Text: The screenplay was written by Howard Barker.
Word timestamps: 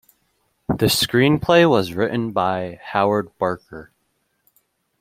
The 0.67 0.87
screenplay 0.87 1.69
was 1.69 1.93
written 1.93 2.31
by 2.31 2.79
Howard 2.83 3.37
Barker. 3.37 3.91